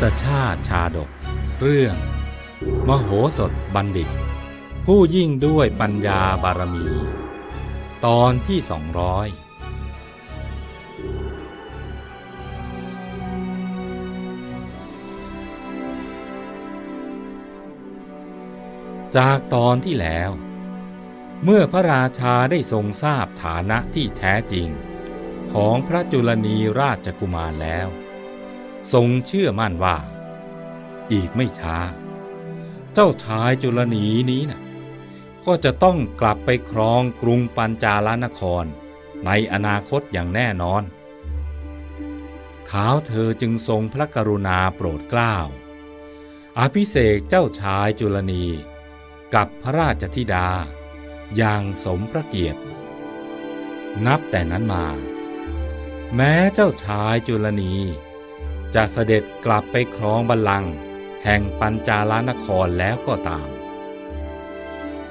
[0.00, 1.10] ศชาติชาดก
[1.60, 1.96] เรื่อง
[2.88, 4.08] มโหสถบัณฑิต
[4.86, 6.86] ผู้ยิ่งด้วยปัญญาบารมี
[8.06, 9.28] ตอนที่สองร้อย
[19.16, 20.30] จากตอนที่แล้ว
[21.44, 24.68] เมื่อพระราชาได้ทรงทราบฐานะที่แท้จริง
[25.52, 27.88] ของพระจุลนีราชกุมารแล้ว
[28.92, 29.96] ทรงเชื่อมั่นว่า
[31.12, 31.78] อีกไม่ช้า
[32.94, 34.62] เจ้าชายจุลนีนี้นะ่ะ
[35.46, 38.64] ก็จะต้องกลับไปครองกรุงปัญจาลนคร
[39.26, 40.82] ในอนาคตอย่างแน่นอน
[42.66, 45.36] เท้าเธอจึงทรงพระกรุณาโปรดเกล้า
[46.58, 48.44] อภิเษกเจ้าชายจุลนี
[49.34, 50.48] กับพระราชธิดา
[51.36, 52.60] อย่างสมพระเกียรติ
[54.06, 54.86] นับแต่นั้นมา
[56.14, 57.74] แม้เจ้าชายจุลนี
[58.74, 60.72] จะเสด็จกลับไปครองบัลลังก์
[61.24, 63.48] แห่งปัญจาลนครแล้วก็ตาม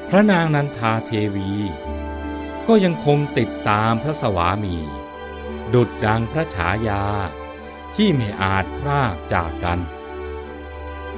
[0.07, 1.51] พระนางนันทาเทวี
[2.67, 4.77] ก็ยังคงติดตามพระสวามี
[5.73, 7.03] ดุดดังพระฉายา
[7.95, 9.79] ที่ไม่อาจพรากจากกัน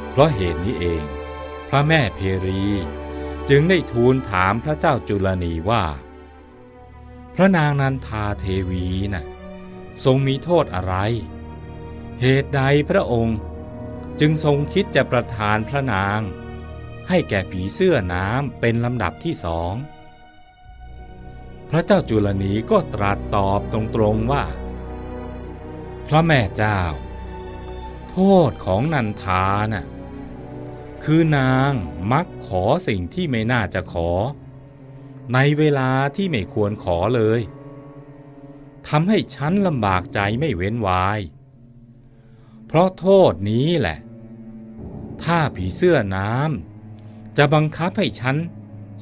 [0.10, 1.04] เพราะเหตุนี้เอง
[1.70, 2.64] พระแม่เพรี
[3.50, 5.84] จึงได้ทูลถามพระเจ้าจุลนีว่า
[7.36, 9.26] พระนางนันทาเทวีนะ่ะ
[10.04, 10.96] ทรงมีโทษอะไร
[12.22, 13.38] เหตุใดพระองค์
[14.20, 16.20] จึงทรงคิดจะประทานพระนาง
[17.10, 19.74] ให้แก่ผีเสื้อน้ำเป็นลำดับที่สอง
[21.70, 24.44] พระเจ้าจุลนีก็ตรัสตอบตรงๆว่า
[26.08, 26.80] พระแม่เจ้า
[28.10, 28.18] โท
[28.50, 29.86] ษของนันทาน่ะ
[31.04, 31.72] คือนาง
[32.12, 34.10] มักขอสิ่งที่ไม่น่าจะขอ
[35.34, 37.42] ในเวลาที่ไม่ควรขอเลย
[38.88, 41.20] ทำให้ฉันลำบากใจไม่เว้นวาย
[42.70, 43.98] เพราะโทษนี้แหละ
[45.24, 48.36] ถ้าผีเสื้อน้ำจะบังคับให้ฉัน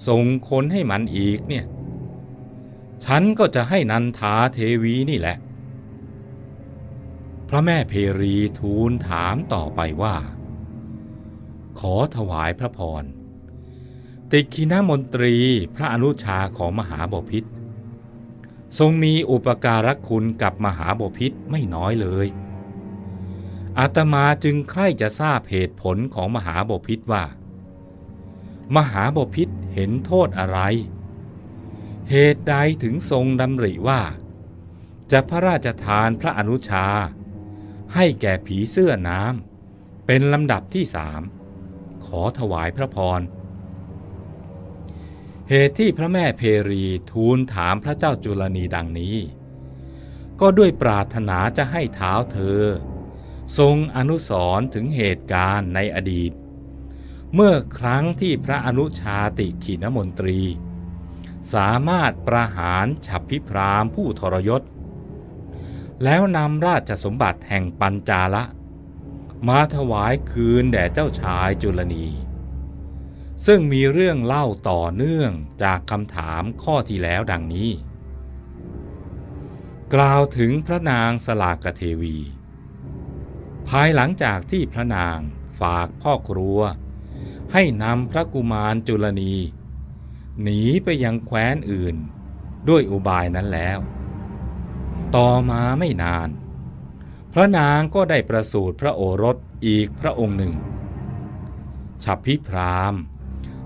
[0.07, 1.65] ส่งคนให้มันอีกเนี่ย
[3.05, 5.37] ฉันก็จะให้นันทาเทวีนี่แหละ
[7.49, 10.15] พระแม่เพรีทูลถามต่อไปว่า
[11.79, 13.03] ขอถวายพระพร
[14.31, 15.35] ติคินามนตรี
[15.75, 17.43] พระอนุชาของมหาบพิษ
[18.77, 22.27] ทรงมีอุปการะคุณกับมหาบพิษไม่น้อยเลย
[23.79, 27.23] อาตมาจึงใคร่จะทราบเหตุผลของมหาบพิษว่า
[28.75, 30.59] มหาบพิษเห็นโทษอะไร
[32.09, 34.01] เหตุใดถึงทรงดำริว่า
[35.11, 36.87] จะพระราชทานพระอนุชา
[37.93, 41.21] ให้แก่ผีเสื้อน้ำเป็นลำดับที่สาม
[42.05, 43.21] ขอถวายพระพร
[45.49, 49.17] เหตุที่พระแม่เพรีทูลถามพระเจ้าจุลนีดังนี้
[50.39, 52.61] ก็ด้วยปรารถนาจะให้เท้าเธอ
[53.57, 56.31] ทรงอนุสรถึงเหตุการณ์ในอดีต
[57.33, 60.41] เมื่อครั้งที่พระอนุชาติขีนมนตรี
[61.53, 64.61] สามารถประหารฉับพิพรามผู้ทรยศ
[66.03, 68.43] แล้วนำราชสมบัติแห่งปัญจาละ
[69.47, 72.07] มาถวายคืนแด่เจ้าชายจุลนี
[73.45, 75.31] ซึ่งมีเรื่องเล่าต่อเนื่อง
[75.63, 77.69] จากคำถามข้อที่แล้วดังนี้
[79.93, 82.17] กล่าวถึงพระนางสลากเทวี
[83.69, 85.19] ภายหลังจากที่พระนาง
[85.59, 86.59] ฝากพ่อครัว
[87.53, 89.35] ให้นำพระกุมารจุลนี
[90.41, 91.95] หนีไปยังแคว้นอื่น
[92.69, 93.79] ด้วยอุบายนั้นแล้ว
[95.15, 96.29] ต่อมาไม่นาน
[97.33, 100.55] พระนางก็ได้ประสูติพระโอรสอีกพระองค์หนึ่ง
[102.03, 102.93] ฉับพิพราม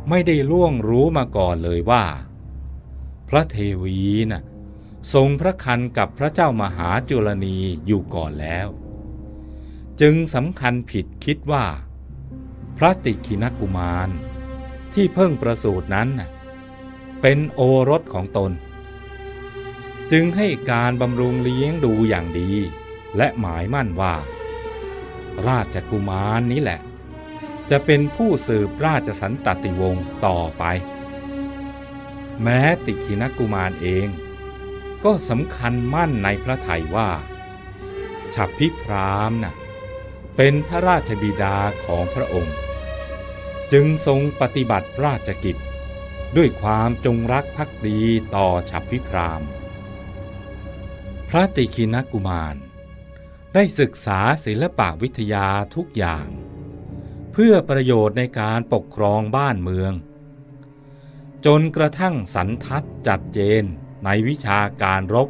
[0.10, 2.06] ไม่ได้ล่วงรู้มาก่อนเลยว่า
[3.30, 4.00] พระเทวี
[4.32, 4.44] นะ่ะ
[5.14, 8.68] ทรงพระคันกับพระเจ้ามหาจุลนีอยู่ก่อนแล้ว
[10.02, 11.66] จึงสำคัญผิดคิดว่า
[12.78, 14.10] พระติคินกุมาร
[14.94, 16.10] ที่เพิ่งประสูตินั้น
[17.22, 18.52] เป็นโอรสของตน
[20.12, 22.52] จึงให้การบำรุงเลี้ยงดูอย่างดี
[23.18, 24.16] และหมายมั่นว่า
[25.48, 26.80] ราชกุมารนี้แหละ
[27.70, 30.64] จะเป็นผู้สืบราชสันตติวงศ์ต่อไป
[32.42, 34.08] แม้ติขินกุมารเอง
[35.04, 37.10] ก็สำคัญมั่นในพระไทยว่า
[38.34, 39.56] ฉับพิพรามนะ่ะ
[40.44, 42.58] เป็นพระราชบิดาของพระองค์
[43.72, 45.58] จึงทรงปฏิบัติราชกิจ
[46.38, 48.02] ด้วยความจงรักภักดี
[48.36, 49.42] ต่อฉับพิพราม
[51.30, 52.56] พระติคินกุมาร
[53.54, 56.28] ได้ศึกษาศิลปะวิทยาทุกอย่าง
[57.32, 59.94] เพื่อประโยชน์ในการปกครองบ้านเมือง
[61.46, 63.64] จนกระทั่งสันทัดจัดเจน
[64.06, 65.30] ในวิชาการรบ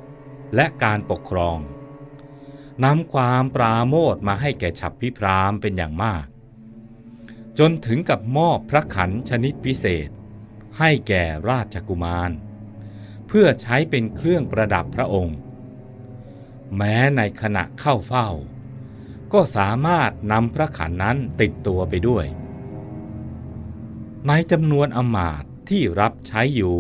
[0.56, 1.60] และการปกครอง
[2.84, 6.26] นำความปราโมทมาให้แก่ฉับพิพรามเป็นอย่างมาก
[7.60, 10.10] จนถึงกับมอบพระขันชนิดพิเศษ
[10.80, 12.32] ให้แก่ราชกุมาร
[13.28, 15.38] เพื่อใช้เป็นเครื่องประดับพระองค์
[16.76, 18.30] แม้ในขณะเข้าเฝ้า
[19.34, 22.26] ก็สามารถนำพระขันนั้นติดตัวไปด้วย
[24.28, 26.78] ในจำนวนอมาตที่รับใช้อยู่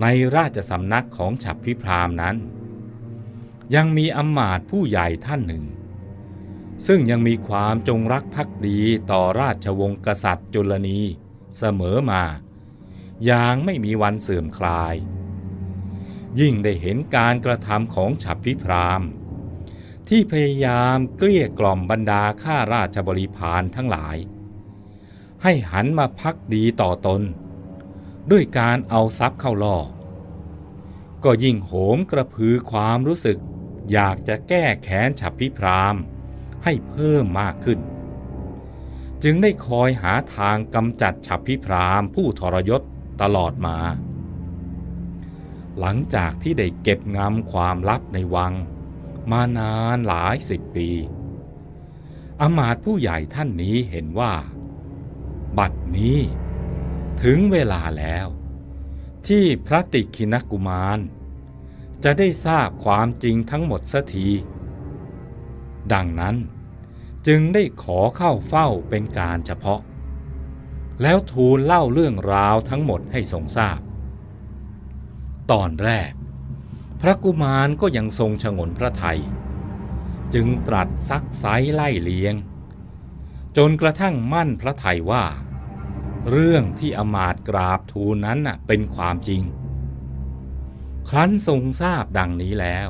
[0.00, 0.06] ใน
[0.36, 2.36] ราชสำนักของฉับพิพรามนั้น
[3.74, 5.64] ยังมีอำมาตย์ผู้ใหญ่ท่านหนึ่ง
[6.86, 8.80] ซึ่งยังมีความจงรักภักดี
[9.10, 11.00] ต่อราชวงศ์กษัตริย์จุลนี
[11.58, 12.22] เสมอมา
[13.24, 14.94] อย่างไม่มีวันเสื่อมคลาย
[16.40, 19.02] ยิ่งได้เห็นการกระทำของฉับพิพราม
[20.08, 24.16] ที่พยายามเกลี้ยกล่อมบรรดาข้าราชบริพารทั้งหลาย
[25.42, 27.22] ให้หันมาพักดีต่อตน
[28.30, 29.78] ด้วยการเอาทรัพย์เข้าล่อ
[31.24, 33.38] ก็ยิ่งโหมกระพือความรู้สึก
[33.92, 35.96] อยากจะแก้แค้นฉับพิพราม
[36.64, 37.78] ให้เพิ่มมากขึ้น
[39.22, 42.82] จึงได้คอยหาทางกำจัดฉับพิพรามผู้ทรยศ
[43.22, 43.78] ตลอดมา
[45.78, 48.54] หลังจากที่ได้เก็บงำความลับในวัง
[49.30, 50.88] มานานหลายสิบปี
[52.40, 54.32] อมาตผู้ใหญ่ท่านนี้เห็นว่า
[55.58, 56.18] บัดนี้
[57.22, 58.26] ถึงเวลาแล้ว
[59.28, 60.98] ที่พระติคินกุมาร
[62.04, 64.28] จะได้ทราบความจริงทั้งหมดสัที
[65.92, 66.36] ดังนั้น
[67.26, 69.80] จึงได้ขอเข้าเฝ้าเป็นการเฉพาะ
[71.02, 73.80] แล้วทูลเล่าเรื่องราวทั้งหมดให้ทรงทราบ
[75.50, 76.12] ตอนแรก
[77.00, 79.20] พระกุมารก็ยังทรงฉงนพระไทย
[80.34, 82.34] จึงตรัสซักไซไล่เลียง
[83.56, 85.24] จนกระทั่งมั่นพระไทยว่า
[86.30, 89.42] เรื่องที่อมาตกราบทูลนั้นเป็นความจริง
[91.08, 92.88] ครั้นทรงทราบดังนี้แล้ว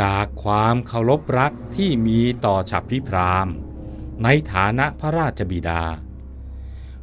[0.00, 3.48] จากความเคารพรักที่มีต่อฉับพิพราม
[4.24, 5.82] ในฐานะพระราชบิดา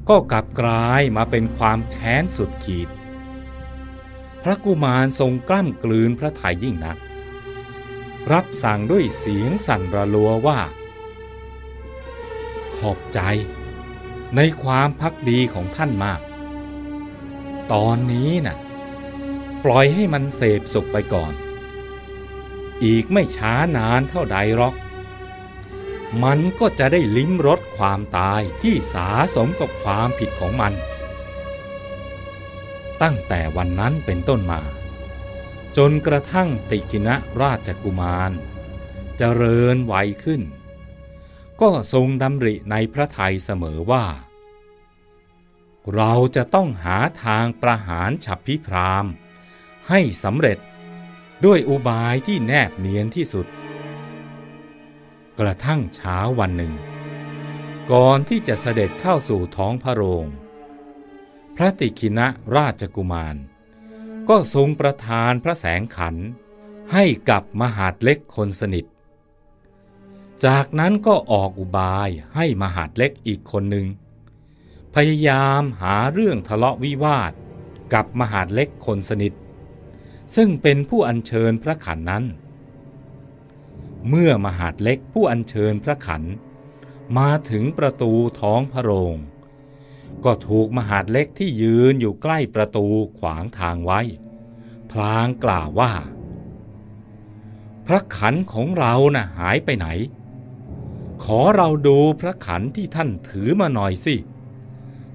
[0.10, 2.90] ก็กลับกลายมาเป็นความแค้นสุดขีด
[4.44, 6.98] พระกุมารทรงกล้ำกลืนพระทัยยิ่งนัก
[8.32, 10.60] รับสั่งด้วยเสียงสั่นระลัวว่า
[12.76, 13.20] ขอบใจ
[14.36, 16.22] ในความพักดีของท่านมาก
[17.74, 18.58] ตอนนี้นะ่ะ
[19.64, 21.34] ปล่อยให้มันเสพสุขไปก่อน
[22.84, 24.76] อีกไม่ช้านานเท่าใดหรอก
[26.24, 30.74] มันก็จะได้ลิ้มรสความตายที่สาสมกับความผิดของมัน
[33.02, 34.62] ตั้งแต่วันนั้นเป็นต้นมา
[35.78, 38.36] จนกระทั่งติกินะราชกุมารจ
[39.18, 40.42] เจริญวัยขึ้น
[41.62, 44.06] ก็ทรงดำริในพระทัยเสมอว่า
[45.96, 49.06] เราจะต้องหาทางประหารฉับพิพราม
[49.90, 50.60] ให้สำเร็จ
[51.46, 53.48] ด้วยอุบายที่แนบเนียนที่สุด
[55.40, 56.74] กระทั่งเช้าวันหนึ่ง
[57.92, 60.26] ก่อนที่จะเสด็จเข้าสู่ท้องพระโรง
[61.56, 63.36] พระติคินะราชกุมาร
[64.30, 66.16] ก็ทรงประทานพระแสงขัน
[66.94, 68.86] ให้กับมหาดเล็กคนสนิท
[70.46, 73.88] จากนั้นก็ออกอุบายให้มหาดเล็กอีกคนหนึ่ง
[74.96, 77.32] พยายามหาเรื่องทะเลาะวิวาท
[77.94, 79.34] กับมหาดเล็กคนสนิท
[80.36, 82.24] ซึ่งเป็นผู้อัญเชิญพระขันนั้น
[84.10, 86.24] เมื่อมหาดเล็กผู้อัญเชิญพระขัน
[87.18, 89.18] มาถึงประตูท้องพระโรง
[90.26, 92.86] ก็ถูกมหาดเล็กที่ยืนอยู่ใกล้ประตู
[93.20, 94.02] ขวางทางไว้
[94.92, 95.94] พลางกล่าวว่า
[97.86, 99.88] พระขันของเรานะ่ะหายไปไหน
[101.24, 104.16] ขอเราดูพระขันที่ท่านถือมาหน่อยสิ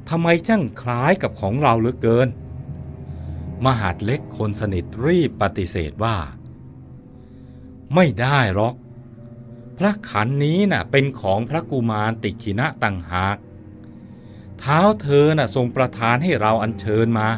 [0.09, 2.28] ทำไมช่างคล้ายกับของเราเหลือเกิน
[3.64, 6.16] มหาดเล็กคนสนิทรีบปฏิเสธว่า
[7.94, 8.75] ไม่ได้หรอก
[9.78, 13.37] พระขันนี้น่ะเป็นของพระกุมารติขินะต่างหาก
[14.58, 17.28] เท้าเธอน่ะทรงประทานให้เราอัญเชิญมา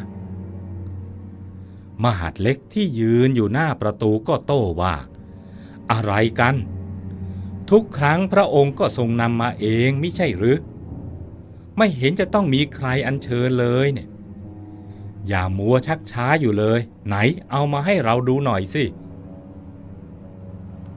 [2.04, 4.94] มหาดเล็กที่ยืนอยู่หน้าประตูก็โต้ว่า
[5.92, 6.54] อะไรกัน
[7.70, 10.58] ทุกครั้งพระองค์ก็ทรงนำมาเองไม่ใช่หรือ
[11.78, 14.08] ไม่เห็นจะต้องมีใครอัญเชิญเลยเนี่ย
[15.28, 17.16] อย่ามัวชักช้าอยู่เลย ไหน
[17.50, 18.84] เอามาให้เราดูหน่อยสิ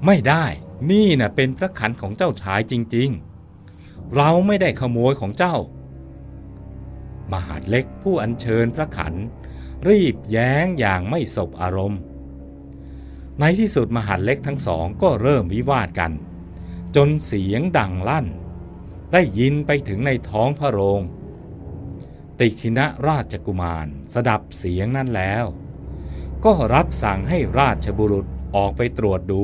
[0.06, 0.46] ไม่ได้
[0.90, 3.10] นี่น่ะเป็นพระขันของเจ้าชายจริง
[3.62, 5.56] ๆ เราไม่ได้ขโมยของเจ้า
[7.32, 9.14] มหาดเล็กผู้อัญเชิญพระขัน
[9.90, 12.00] รีบแย้งอย่างไม่สบอารมณ์
[13.40, 16.12] ในที่สุดมหาดเล็กทั้งสองก็เริ่มวิวาทกัน
[16.96, 18.28] จนเสียงดังลั่น
[19.14, 21.02] ได้ยินไปถึงในท้องพระโรง
[22.40, 25.46] ติคินะราชกุมาร สดับเสียงนั้นแล้ว
[26.46, 29.44] ก็รับสั่งให้ราชบุรุษออกไปตรวจดู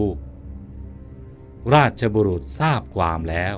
[1.73, 3.55] ราชบุรุษทราบความแล้ว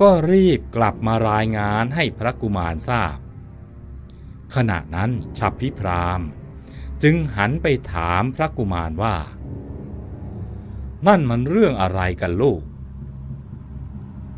[0.00, 3.18] ก็รีบกลับมารายงานให้พระกุมารทราบ
[4.54, 6.20] ขณะนั้นฉับพิพราม
[7.02, 9.16] จึงหันไปถามพระกุมารว่า
[11.06, 12.62] นั่นมันเรื่องอะไรกันลูก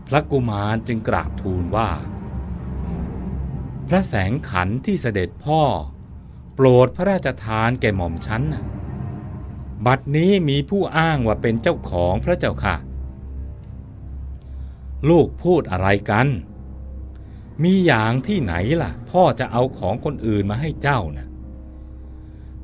[0.09, 1.91] พระกุมารจึงกราบทูลว่า
[3.89, 5.63] พระแสงขันที่เสด็จพ่อ
[6.55, 8.65] โปรดพระราชทานแก่หม่อมฉันนะ
[9.87, 12.77] บัดนี้มีผู้อ้างว่าเป็นเจ้าของพระเจ้าค่ะ
[15.09, 16.27] ลูกพูดอะไรกัน
[17.63, 21.27] มีอย่างที่ไหนล่ะ พ่อจะเอาของคนอื่นมาให้เจ้านะ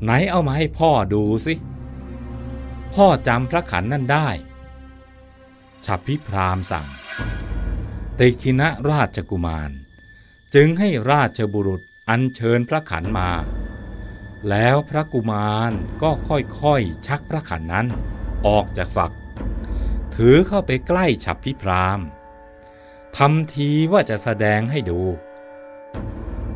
[0.03, 1.55] ไหนเอามาให้พ่อดูสิ
[2.95, 4.29] พ่อจำพระขันนั่นได้
[5.87, 6.87] ฉับพิพรามสั่ง
[8.17, 9.71] เตคินะราชกุมาร
[10.55, 13.31] จึงให้ราชบุรุษอัญเชิญพระขันมา
[14.51, 17.87] แล้วพระกุมารก็ค่อยๆชักพระขันนั้น
[18.47, 19.13] ออกจากฝัก
[20.15, 22.01] ถือเข้าไปใกล้ฉับพิพราม
[23.17, 25.01] ทำทีว่าจะแสดงให้ดู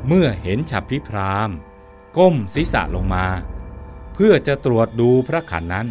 [0.07, 1.51] เมื่อเห็นฉับพิพราม
[2.17, 3.27] ก้มศีรษะลงมา
[4.15, 5.89] เพื่อจะตรวจดูพระขันนั้น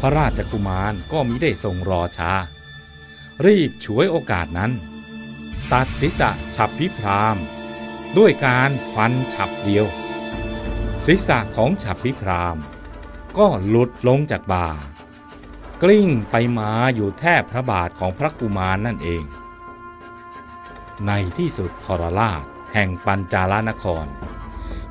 [0.00, 2.32] พระราชกุมารก็มิได้ทรงรอช้า
[3.46, 4.72] รีบฉวยโอกาสนั้น
[5.72, 7.36] ตัดศีรษะฉับพิพราม
[8.18, 9.86] ด้วยการฟันฉับเดียว
[11.06, 12.56] ศีรษะของฉับพิพราม
[13.38, 14.68] ก็หลุดลงจากบ่า
[15.82, 19.24] กลิ้งไปมาอยู่แทบพระบาทของพระกุมารนั่นเอง
[21.06, 22.42] ในที่สุดทรราช
[22.74, 24.06] แห่งปัญจาลนคร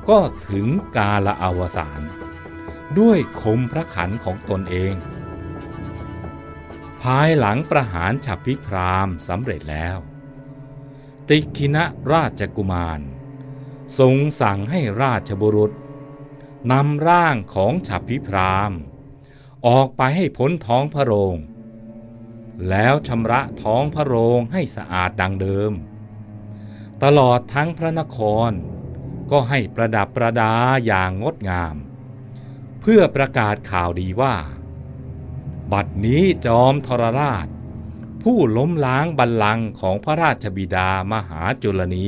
[0.10, 2.02] ก็ถึงกาละอวสาน
[3.00, 4.94] ด้วยคมพระขันของตนเอง
[7.02, 9.98] ภายหลังประหารฉับพิพรามสำเร็จแล้ว
[11.30, 13.02] ติคินะราชกุมาร
[14.00, 15.72] ทรงสั่งให้ราชบุรุษ
[16.72, 18.72] นำร่างของฉับพิพราม
[19.68, 21.38] ออกไปให้พ้นท้องพระโรง
[22.70, 25.74] แล้วชำระท้องพระโรงให้สะอาดดังเดิม
[27.04, 28.18] ตลอดทั้งพระนค
[28.50, 28.52] ร
[29.32, 30.54] ก็ให้ประดับประดา
[30.86, 31.76] อย่างงดงาม
[32.82, 34.36] เพื่อประกาศข่าวดีว่า
[35.72, 37.48] บัดนี้จอมทรราช
[38.24, 42.08] ผู้ล้มล้างบัลลังก์ของพระราชบิดามหาจุลนี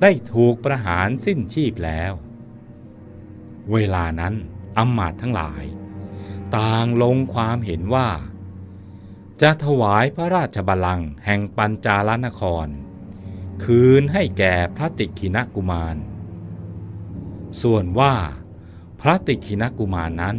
[0.00, 2.12] ได้ถูกประหารสิ้นชีพแล้ว
[3.72, 4.34] เวลานั้น
[4.78, 5.64] อำมาตย์ทั้งหลาย
[6.56, 8.08] ต่างลงความเห็นว่า
[9.42, 12.66] จะถวายพระราชบัลลังก์แห่งปัญจาลนคร
[13.64, 15.96] คืนให้แก่พระติคินกุมาร
[17.62, 18.14] ส่วนว่า
[19.00, 20.36] พระติคินกุมารนั้น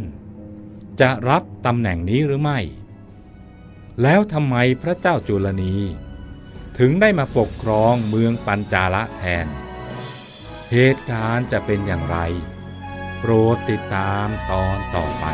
[1.00, 2.60] จะรับตำแหน่งนี้หรือไม่
[4.02, 5.76] แล้วทำไมพระเจ้าจุลนี
[6.78, 9.46] ถึงได้มาปกครองเมืองปัญจาละแทน
[10.72, 12.18] เหตุการณ์จะเป็นอย่างไร
[13.20, 15.26] โปรดติดตามตอนต่อไป